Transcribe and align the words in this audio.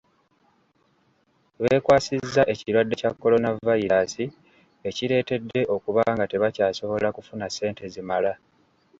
Beekwasizza 1.61 2.41
ekirwadde 2.53 2.93
kya 3.01 3.11
Kolonavayiraasi 3.19 4.25
ekireetedde 4.89 5.61
okuba 5.75 6.01
nga 6.15 6.25
tebakyasobola 6.31 7.07
kufuna 7.15 7.45
sente 7.55 7.83
zimala. 7.93 8.33